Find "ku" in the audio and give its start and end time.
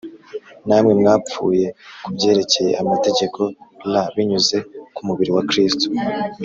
2.03-2.09, 4.95-5.01